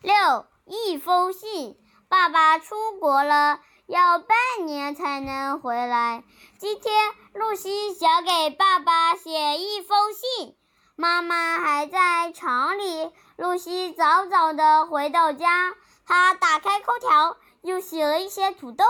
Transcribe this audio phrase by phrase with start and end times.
[0.00, 1.76] 六一封信，
[2.08, 6.22] 爸爸出国了，要半年才能回来。
[6.56, 10.56] 今天露西想给爸爸写一封信，
[10.94, 13.10] 妈妈还在厂里。
[13.36, 15.74] 露西早早的回到家，
[16.06, 18.84] 她打开空调，又洗了一些土豆，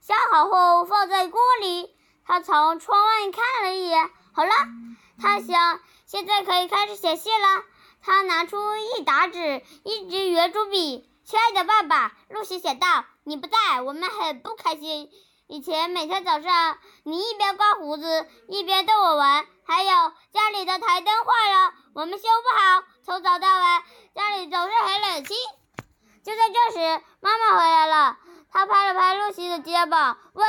[0.00, 1.94] 削好后放在锅里。
[2.24, 4.50] 她朝窗外看了一眼，好了，
[5.20, 7.62] 她想，现在可以开始写信了。
[8.06, 11.10] 他拿出一沓纸，一支圆珠笔。
[11.24, 15.10] 亲爱的爸爸，露西写道：“你不在，我们很不开心。
[15.48, 19.44] 以前每天早上，你一边刮胡子，一边逗我玩。
[19.66, 19.90] 还有
[20.32, 22.84] 家里的台灯坏了，我们修不好。
[23.04, 23.82] 从早到晚，
[24.14, 25.36] 家里总是很冷清。”
[26.22, 28.18] 就在这时，妈妈回来了。
[28.52, 30.46] 她拍了拍露西的肩膀，问：“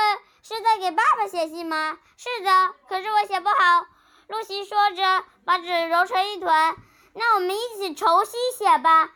[0.48, 3.88] 是在给爸爸写信吗？”“是的，可是我写不好。”
[4.30, 6.76] 露西说着，把纸揉成一团。
[7.20, 9.10] 那我们一起重新写吧。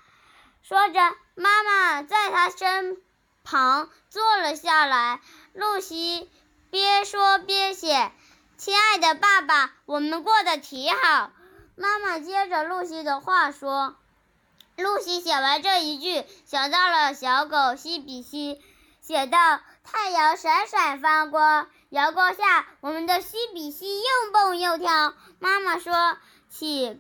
[0.64, 1.00] 说着，
[1.36, 3.00] 妈妈在他身
[3.44, 5.22] 旁坐了下来。
[5.54, 6.32] 露西
[6.72, 8.12] 边说边写
[8.58, 11.32] ：“亲爱的爸爸，我们过得挺好。”
[11.78, 13.96] 妈妈接着露西的话说。
[14.78, 18.60] 露西写完这一句，想到了小狗西比西，
[19.00, 26.18] 写道：“太阳闪闪发光，阳光下，我们的西比西又蹦又跳。”妈妈说
[26.50, 27.00] ：“请。”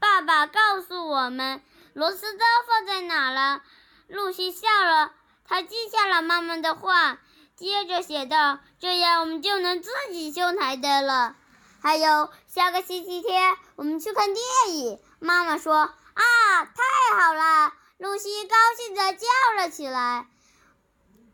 [0.00, 3.62] 爸爸告诉我们，螺丝刀放在哪了？
[4.06, 5.12] 露西笑了，
[5.44, 7.18] 她记下了妈妈的话，
[7.56, 11.36] 接着写道：“这样我们就能自己修台灯了。”
[11.82, 14.44] 还有下个星期天我们去看电
[14.76, 15.00] 影。
[15.20, 15.74] 妈妈说
[16.14, 20.28] ：“啊，太好了！”露西高兴地叫了起来：“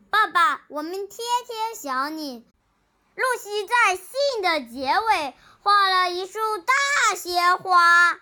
[0.09, 1.09] 爸爸，我们天
[1.47, 2.45] 天想你。”
[3.15, 8.19] 露西在信的结尾画了一束大鲜花。